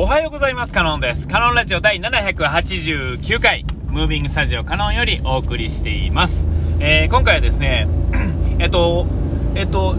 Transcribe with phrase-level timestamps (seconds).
[0.00, 0.72] おはようございます。
[0.72, 1.26] カノンです。
[1.26, 6.46] カノンラジオ第789回、ムービングスタジオカノンよりお送りしています。
[6.78, 7.88] えー、今回はですね、
[8.60, 9.08] えっと、
[9.56, 9.96] えっと、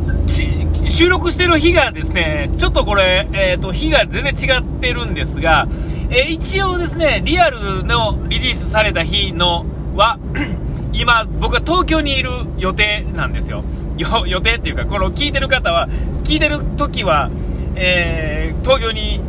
[0.88, 5.68] 収録してる日がですね、ちょっとこれ、えっと、日が全然違ってるんですが、
[6.10, 9.66] えー、一応ですね、リアルのリリースされた日の
[9.98, 10.18] は、
[10.94, 13.66] 今、僕は東京にいる予定なんですよ。
[13.98, 15.90] よ予定っていうか、この聞いてる方は、
[16.24, 17.30] 聞いてる時は、
[17.76, 19.20] えー、東京に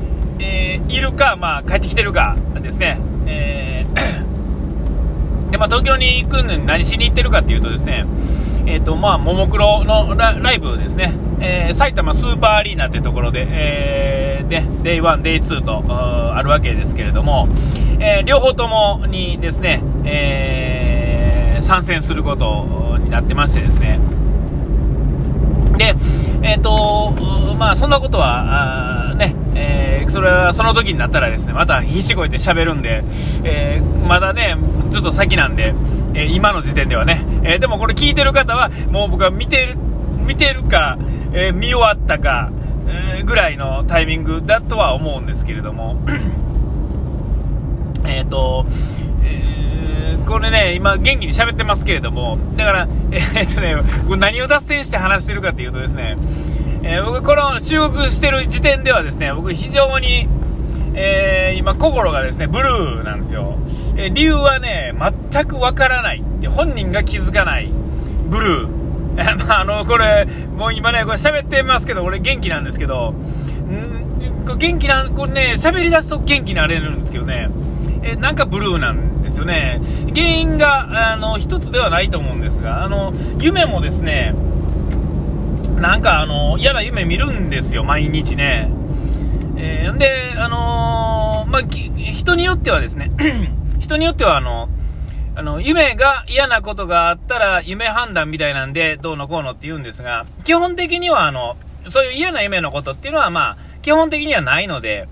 [0.41, 8.07] えー、いるか、まあ、帰ってきてるかですね、えー、 でまあ、東京に行くのに何しに行ってるかっていうとですね、
[8.67, 15.85] えーとまあ、ももクロのライブですね、えー、埼玉スーパーアリーナってところで、えー、で、デイ1、デイ2と
[16.35, 17.49] あるわけですけれども、
[17.99, 23.99] えー、両方ともにですね、えー、参戦することになってましてですね、
[25.77, 25.95] で、
[26.43, 27.13] えっ、ー、と、
[27.59, 28.90] まあ、そんなことは、あ、
[29.61, 33.05] えー、それはその時になったらですね、また必死こいて喋るんで、
[33.45, 34.57] えー、まだね、
[34.91, 35.75] ずっと先なんで、
[36.15, 39.77] え今の時点ではね、えでもこれ聞いてる方は、もう僕は見てる、
[40.27, 40.99] 見てるか、
[41.33, 42.51] え見終わったか、
[42.89, 46.01] えぐらいのタイミングだとは思うんですけれども、
[48.07, 48.67] えっと
[49.23, 53.77] え、これね、今元気に喋ってますけれども、だから、えー、っとね、
[54.17, 56.17] 何を脱線して話してるかっていうとですね、
[56.83, 60.27] えー、僕この収録してる時点ではですね、僕非常に、
[60.95, 63.59] えー、今心がですね、ブルーなんですよ。
[63.97, 64.95] え理由はね、
[65.31, 67.71] 全くわからないって、本人が気づかない、
[68.31, 68.81] ブルー。
[69.19, 77.51] え まあ、あの、これ、もう今ね、これ喋ってますけど、俺元気なんですけど、ん元気な、これね、喋り出すと元気になれるんですけどね、
[78.03, 79.81] えなんかブルーなんですよね。
[80.15, 84.35] 原因が、あの、一つではないと思うんですが、あの、夢もですね、
[85.81, 88.71] なんかあの、嫌な夢見るんですよ、毎日ね。
[89.57, 91.63] えー、で、あのー、まあ、
[92.13, 93.11] 人によってはですね、
[93.81, 94.69] 人によってはあの、
[95.35, 101.57] あの、夢が嫌なことがあったら夢判断みたいなんでどうのこうのって言うんですが、基本的にはあの、
[101.89, 105.09] そういう嫌な夢のことっていうのはまあ、基本的にはないので、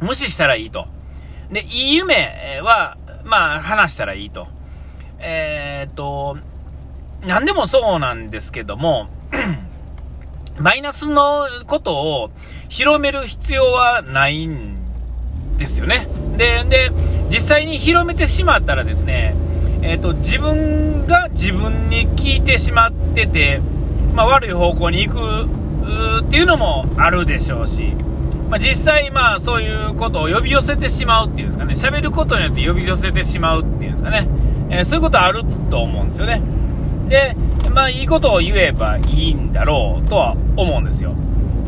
[0.00, 0.86] 無視したらいいと。
[1.50, 4.46] で、いい夢は、まあ、話したらいいと。
[5.18, 6.38] えー、っと、
[7.26, 9.08] 何でもそうなんですけども、
[10.58, 12.30] マイナスのことを
[12.68, 14.76] 広める必要はないん
[15.56, 16.08] ですよね。
[16.36, 16.92] で、で、
[17.30, 19.34] 実際に広めてしまったらですね、
[19.82, 23.60] えっ、と、自分が自分に聞いてしまってて、
[24.14, 25.60] まあ、悪い方向に行く
[26.22, 27.94] っていうのもあるでしょうし、
[28.50, 34.28] まあ、実際、まあ、そういうことを呼び寄せてしまうっていうんですかね、喋ることによって呼び寄せてしまうっていうんですかね、
[34.70, 36.42] えー、そういうことあると思うんですよね。
[37.10, 37.36] で、
[37.74, 41.14] まあ、いいことを言えばいいんだろうとは思うんですよ。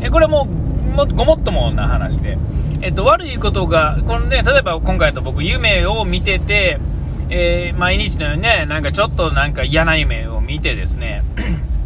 [0.01, 0.47] えこれも
[0.95, 2.37] ごもっともな話で、
[2.81, 6.79] えっと、悪いことが、このね、例えば今回と僕、夢を見てて、
[7.29, 11.23] えー、毎日のようにね、なんかちょっとなんか嫌な夢を見てですね、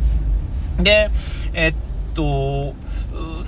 [0.80, 1.10] で、
[1.54, 1.74] えっ
[2.14, 2.76] と、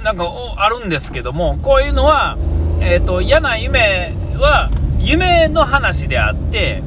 [0.03, 0.25] なんか
[0.57, 2.37] あるんですけども、こういうのは、
[2.81, 6.81] えっ、と、嫌な夢は夢の話であって、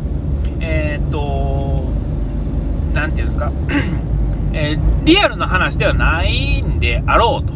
[0.60, 1.21] えっ、と、
[3.02, 3.50] なんていうんですか、
[4.54, 7.52] えー、リアルな話ではないんであろうと。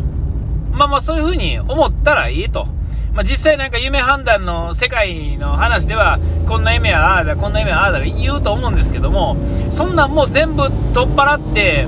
[0.73, 2.67] まあまあそういう風に思ったらいいと。
[3.15, 9.37] まあ、実際なんか夢判断の世界の話では、こんな夢はああだ、こんな夢はああだ言うと思うんですけども、
[9.71, 11.87] そんなんもう全部取っ払って、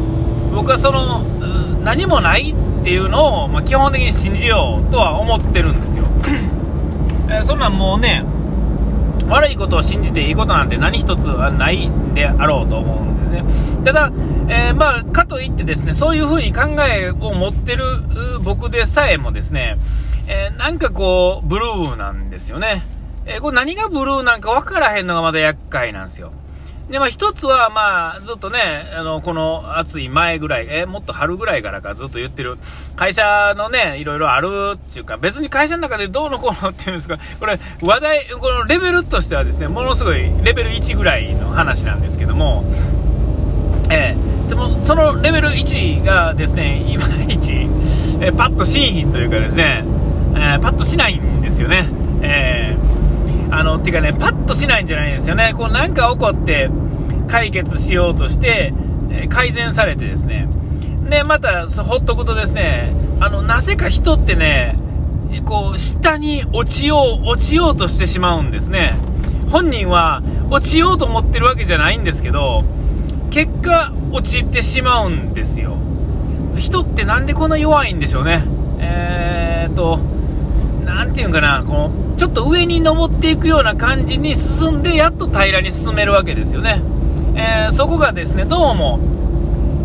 [0.54, 1.24] 僕はその、
[1.82, 6.04] 何もないっていうのを、まあ、基本的に信じようとは思ってるんですよ。
[7.28, 8.24] えー、そんなんもうね、
[9.28, 13.84] 悪いことを信じていいことなんて何一つはないであろうと思うんですね。
[13.84, 14.12] ただ、
[14.48, 17.84] えー、まあ、かといってですね、そういうふうに考えを持ってる
[18.42, 19.76] 僕でさえもですね、
[20.26, 22.82] えー、なんかこう、ブルーなんですよね。
[23.26, 26.32] えー、これ何がブルーなんか分からへんのがまだ厄介なんですよ。
[26.90, 32.56] で、まあ一つは、まあ、ずっとね、あの、この暑い前ぐらい、えもっと春ぐらいからかずっと言ってる、
[32.96, 42.64] 会社のね、いろいろあるっていうか、別に会社の中でどうのこうのっていうんですか、これ、話題、このレベルとしてはですね、ものすごいレベル1ぐらいの話なんですけども、
[43.90, 49.84] えー、でも、そのレベル1がですね、いまいち、えー、パッとしんひんというかですね、
[50.34, 51.86] えー、パッとしないんですよね。
[52.22, 52.98] えー
[53.50, 55.52] あの、てかね、パッとしないんじゃないんですよね。
[55.56, 56.68] こうなんか起こって
[57.28, 58.72] 解決しようとして、
[59.10, 60.48] え改善されてですね。
[61.08, 64.76] で、また、ほっとくとですね、あの、なぜか人ってね、
[65.44, 68.94] こう、下に落ちよう、落ちようとしてしまうんですね。
[69.50, 72.64] 本人は落ちようと思ってるわけじゃないんですけど、
[73.30, 75.76] 結果、落ちてしまうんですよ。
[76.56, 78.44] 人ってなんでこんな弱いんでしょうね。
[78.80, 80.00] えーと、
[81.18, 86.80] ていうんかな、この、ちょっと上に登っていくような感じに進んで、やっと平らに進めるわけですよね。
[87.38, 88.98] えー、そこがですね、どうも、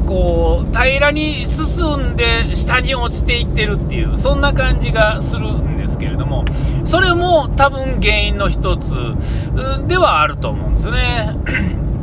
[0.08, 6.46] こう、平らに進んで下に落ちていってるっていう、そんな感じがするんですけれども、
[6.84, 8.96] それも多分原因の一つ
[9.88, 11.36] ではあると思うんですよね。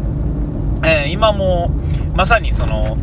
[0.87, 1.73] えー、今も、
[2.14, 2.97] まさにその、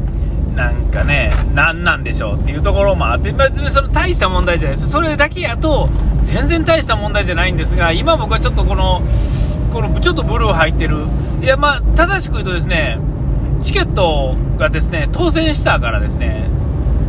[0.58, 4.90] なんかね、何なんでしょうっていうところもあって、別にその大した問題じゃないです。
[4.90, 5.88] それだけやと、
[6.24, 9.04] 全然大した問題じゃないんですが、今僕はちょっとこの、
[9.72, 11.06] このちょっとブルー入ってる。
[11.44, 12.98] いや、まあ、正しく言うとですね、
[13.62, 16.50] チケットがですね、当選したからですね、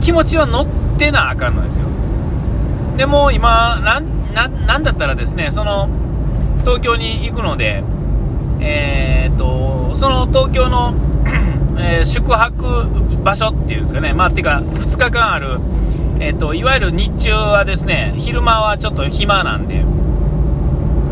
[0.03, 0.67] 気持ちは乗っ
[0.99, 1.87] てなあかんのですよ。
[2.99, 5.89] でも今、なん、ななんだったらですね、その、
[6.65, 7.83] 東京に行くので、
[8.61, 10.93] えー、っと、その東京の
[11.79, 12.87] えー、宿泊
[13.23, 15.59] 場所っていうんですかね、まあ、てか、2日間ある、
[16.21, 19.85] え、ー、と、いわゆる日中はですね、昼間はちょっと暇なんで、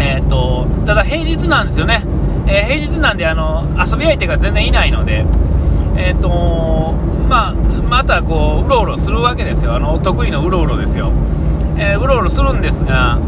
[0.00, 2.02] え、ー、と、ただ平日なんですよね。
[2.48, 5.24] え平日なんで、あの、遊び相手が全然いないので、
[5.96, 6.94] えっ、と、
[7.28, 7.52] まあ、
[7.88, 9.74] またこう、うろうろするわけですよ。
[9.74, 11.10] あの、得意のうろうろですよ。
[11.78, 13.18] えうろうろするんですが、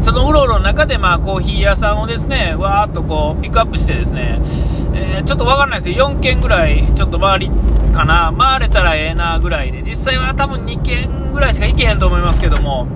[0.00, 4.40] そのうろうろの中で、まあ、コーヒー屋さんをですね、わーっとこう、ピックアップしてですね、
[4.94, 7.50] えー、ちょっとわからないですよ、4軒ぐらい、ちょっと回り
[7.92, 12.86] かな、回れたらええなぐらいで、実際は多分2軒ぐらいしか行けへんと思いますけども、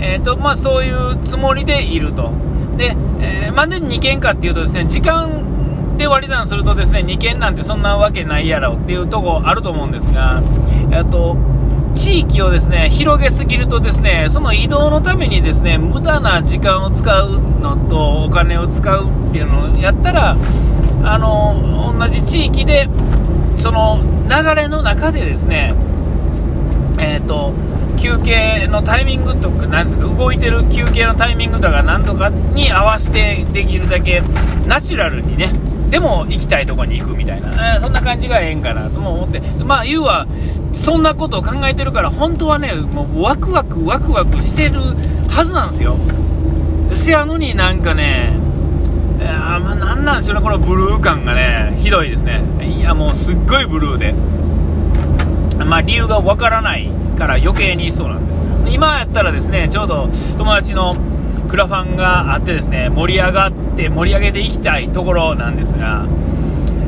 [0.00, 2.32] えーとまあ、そういうつもりでいると。
[2.76, 10.42] で、えー、なんで2軒かっていうとですね、時間で割り算するとですね、2軒なんてそんなわけないやろっていうとこあると思うんですが、
[10.90, 11.36] えっと、
[11.94, 20.36] 地域をですね広げすぎるとですねその移動のためにですね無駄な時間を使うのとお金を使うっていうのをやったら
[21.04, 22.88] あの同じ地域で
[23.58, 25.74] その流れの中でですね
[26.98, 27.52] えっ、ー、と
[28.02, 34.22] 休憩のタイミングとか、なんですか、動いてる休憩のタイミングとか、なんとかに合わせてできるだけ
[34.66, 35.52] ナチュラルにね、
[35.92, 40.26] でも行きたいとこに行くみたいな、えー、そんな感じがええんかなとも思って、まあ、言うは、
[40.74, 44.80] そんなことを考えてるから、本当はね、もうワクワクワクワクしてる
[45.28, 45.98] はずなんですよ。
[46.94, 48.32] せやのになんかね、
[49.20, 52.40] いやまあ、なんなんでしょうね、このブルー感がね、ひどいですね。
[52.62, 54.14] いや、もうすっごいブルーで。
[55.66, 58.74] まあ、理由がわからないから余計にそうなんです。
[58.74, 60.08] 今やったらですね、ちょうど
[60.38, 60.96] 友達の
[61.52, 66.06] クラファンがあってですね、盛り上がって盛り上げていきたいところなんですが、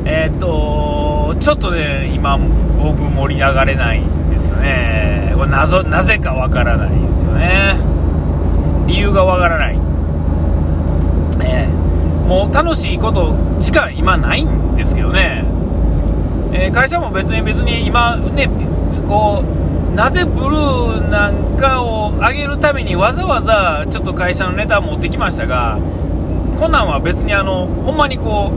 [0.05, 2.39] えー、っと、ちょっとね、今、
[2.79, 5.33] 僕盛り上がれないんですよね。
[5.35, 7.77] これ謎、なぜかわからないんですよね。
[8.87, 9.75] 理由がわからない。
[11.41, 15.45] えー、もう楽しいことしか今ないんですけどね。
[16.53, 18.49] えー、会社も別に別に今ね、
[19.07, 19.64] こう、
[19.95, 25.79] なぜブルーなんかを上げるためにわざわざちょっと会社のネタ持ってきましたが、
[26.59, 28.51] こんなんは別にあの、ほんまにこ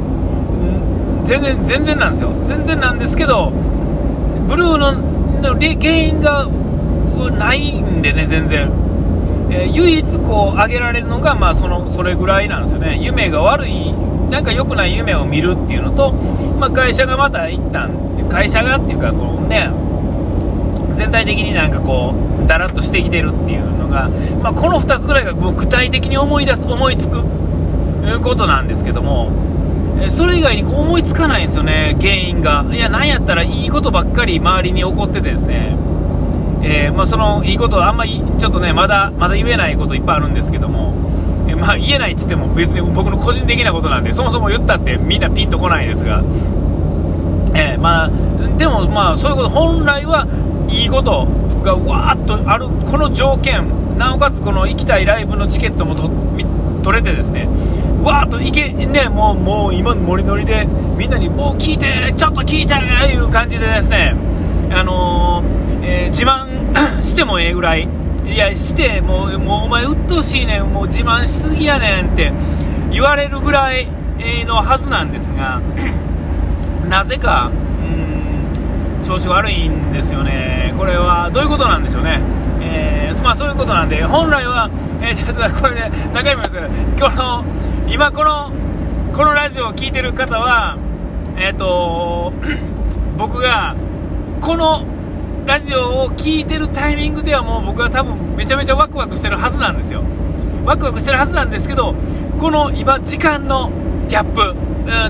[1.24, 2.32] う、全然、全然なんですよ。
[2.44, 3.50] 全然なんですけど、
[4.48, 4.92] ブルーの
[5.40, 6.48] の原因が
[7.38, 8.68] ないんでね、全然。
[9.50, 13.94] えー、唯一こう上げられるのが、まあ、そのそれぐらいなんですよね、夢が悪い、
[14.28, 16.12] なんか良くない夢を見るっていうのと、
[16.58, 17.90] まあ、会社がまた一旦
[18.28, 19.70] 会社がっていうかこう、ね、
[20.98, 22.12] 全体的になんかこ
[22.44, 24.10] う、だらっとしてきてるっていうのが、
[24.42, 27.22] まあ、この2つぐらいがもう具体的に思い出す、思いつく、
[28.22, 29.30] ことなんですけども、
[30.08, 32.66] それ以外に思いつかないんですよね、原因が。
[32.72, 35.76] いや、なんやったらいいことばっかり周りに起こっててですね、
[36.62, 40.94] えー、まあ、そのいいことあんまりちょっとね、まだ、まだ言えないこといっぱいあるんですけども、
[41.46, 46.24] えー、まあ、言えないって言っても別に僕の個人的なことなんで、そもそも言ったってみんなピンとこないですが、
[47.54, 48.10] えー、まあ、
[48.56, 50.26] でもまあ、そういうこと、本来は
[50.68, 51.26] いいこと
[51.62, 53.66] がわーっとあるこの条件。
[53.98, 55.94] なおかつこの行きたいライブのチケットも
[56.84, 57.48] 取れてですね。
[58.02, 59.08] わーっと行けね。
[59.08, 64.14] もうもう今ノリノリでみんなにもう聞いてちょっと聞いていう感じでですね。
[64.70, 67.88] あのー、えー、自慢してもええぐらい。
[68.26, 70.64] いやしてもうもうお前鬱陶しいねん。
[70.64, 72.32] もう自慢しすぎやねんって
[72.92, 73.88] 言われるぐらい
[74.46, 75.60] のはずなんですが
[76.88, 78.37] なぜかうん
[79.08, 82.20] 調子悪いんですよね、これはどういうことなんでしょうね、
[82.60, 86.68] えー、まあ、そういうことなんで、本来は、えー、ちょっとこれね、中身ですけど、
[87.08, 87.44] この
[87.88, 88.52] 今この、
[89.16, 90.76] このラジオを聴いてる方は、
[91.38, 92.34] えっ、ー、と
[93.16, 93.74] 僕が
[94.42, 94.84] この
[95.46, 100.02] ラジオを聴いてるタイミングではもう僕は多分めちゃめちゃワクワクしてるはずなんですよ。
[100.66, 101.94] ワクワクしてるはずなんですけど、
[102.38, 103.70] この今、時間の
[104.06, 104.54] ギャップ、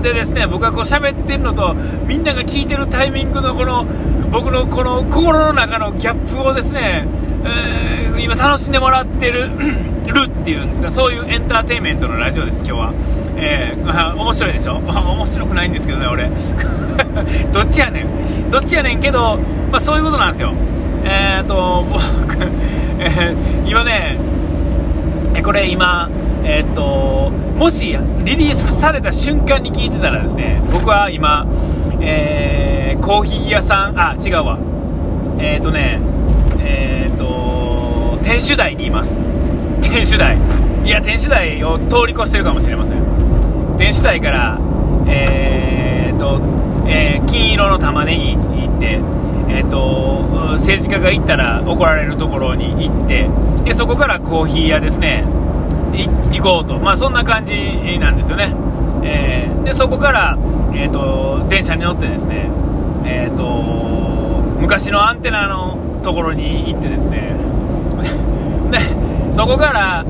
[0.01, 1.73] でですね、僕がこう喋ってるのと、
[2.05, 3.85] みんなが聞いてるタイミングのこの、
[4.31, 7.07] 僕のこの心の中のギャップをですね、
[7.45, 9.49] えー、今楽しんでもらってる
[10.09, 12.93] るっていうんですか、そういうエンターテインメントのラジオです、今日は。
[13.37, 14.75] えー、面白いでしょ？
[14.83, 16.29] 面白くないんですけどね、俺。
[17.53, 18.51] どっちやねん。
[18.51, 19.39] どっちやねんけど、
[19.71, 20.51] まあそういうことなんですよ。
[21.05, 22.03] えーと、僕、
[22.99, 24.17] えー、今ね、
[25.43, 26.09] これ今、
[26.43, 31.45] えー、っと、もしリリースされた瞬間に聞いてたらですね、僕は今、
[32.01, 34.57] えー、コーヒー屋さん、あ、違うわ。
[35.39, 35.99] えー、っとね、
[36.59, 39.19] えっと、天守台にいます。
[39.81, 40.37] 天守台。
[40.85, 42.97] いや、天守台を通り越してるかもしれません。
[43.77, 44.59] 天守台から、
[45.07, 46.41] え、っと、
[46.87, 48.99] え金色の玉ねぎに行って、
[49.49, 53.29] えーと、政治家が行ったら怒られるところに行って
[53.63, 55.23] でそこからコーヒー屋ですね
[55.93, 57.53] 行行こうと、まあ、そんな感じ
[57.99, 58.55] なんですよね、
[59.03, 60.37] えー、でそこから、
[60.73, 62.49] えーと、電車に乗ってですね、
[63.05, 67.35] えーと、昔のアンテナのところに行ってですね
[68.71, 68.79] で
[69.33, 70.05] そこから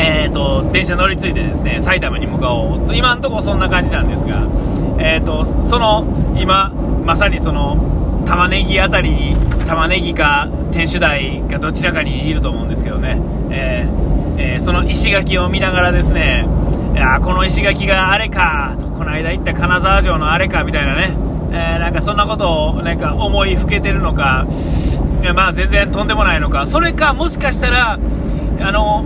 [0.00, 2.94] えーと、電車乗り継いでですね埼玉に向かおうと。
[2.94, 4.46] 今のところそんな感じなんですが、
[4.96, 6.06] えーとその
[6.38, 6.70] 今
[7.04, 9.36] まさにその玉ねぎあたりに
[9.66, 16.48] 玉ねぎか天守台がどちらかにいると思うんですけどね、えーえー、その石垣を見ながらですね
[16.94, 21.16] いやこの石垣があれかとこの間行った金沢城のあれかみたいなね、
[21.52, 24.46] えー、なんかそんなことをなんか思いふけてるのか
[25.20, 26.66] いやまあ全然とんでもないのか。
[26.68, 27.98] それかもしかしたら
[28.60, 29.04] あの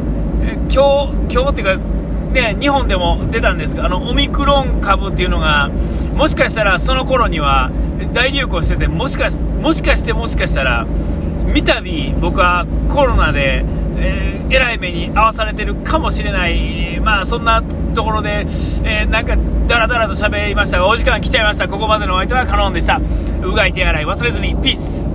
[0.70, 1.92] 今日今日っていうか
[2.32, 5.70] ね、日本でも出たんですが、あの、オミクロン株っていうのが、
[6.14, 7.70] もしかしたらその頃には、
[8.14, 10.86] 大流行しててもしかしもしかしてもしかしたら
[11.38, 13.64] 三度僕はコロナで、
[14.02, 17.62] えー、えらい目に遭わされてるかもしれない、まあそんな
[17.94, 18.40] ところで、
[18.85, 19.37] えー、なんか
[19.68, 21.68] だらだらと喋りましたがお時間来ちゃいました。
[21.68, 23.00] ここまでのお相手はカノンでした。
[23.42, 24.56] うがい手洗い忘れずに。
[24.56, 25.09] ピース